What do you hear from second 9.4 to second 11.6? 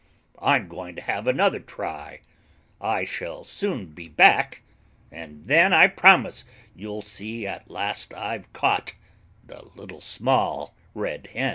The Little Small Red Hen."